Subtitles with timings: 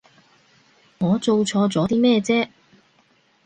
[0.97, 2.49] 我做錯咗啲咩啫？